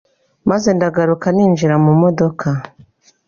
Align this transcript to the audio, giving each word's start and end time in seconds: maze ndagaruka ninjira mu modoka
maze 0.49 0.69
ndagaruka 0.77 1.25
ninjira 1.35 1.75
mu 1.85 1.91
modoka 2.01 2.47